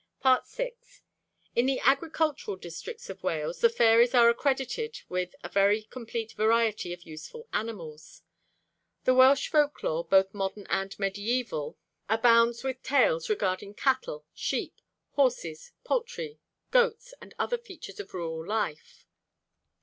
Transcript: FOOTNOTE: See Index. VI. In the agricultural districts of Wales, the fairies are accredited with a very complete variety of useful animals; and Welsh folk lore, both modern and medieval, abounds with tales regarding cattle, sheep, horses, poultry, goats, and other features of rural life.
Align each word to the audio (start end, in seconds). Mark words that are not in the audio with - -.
FOOTNOTE: 0.23 0.47
See 0.47 0.63
Index. 0.63 0.97
VI. 0.97 1.03
In 1.57 1.65
the 1.67 1.79
agricultural 1.81 2.57
districts 2.57 3.07
of 3.11 3.21
Wales, 3.21 3.59
the 3.61 3.69
fairies 3.69 4.15
are 4.15 4.29
accredited 4.29 4.99
with 5.09 5.35
a 5.43 5.47
very 5.47 5.83
complete 5.83 6.31
variety 6.31 6.91
of 6.91 7.03
useful 7.05 7.47
animals; 7.53 8.23
and 9.05 9.15
Welsh 9.15 9.47
folk 9.49 9.83
lore, 9.83 10.03
both 10.03 10.33
modern 10.33 10.65
and 10.71 10.97
medieval, 10.97 11.77
abounds 12.09 12.63
with 12.63 12.81
tales 12.81 13.29
regarding 13.29 13.75
cattle, 13.75 14.25
sheep, 14.33 14.81
horses, 15.11 15.71
poultry, 15.83 16.39
goats, 16.71 17.13
and 17.21 17.35
other 17.37 17.59
features 17.59 17.99
of 17.99 18.11
rural 18.15 18.43
life. 18.43 19.05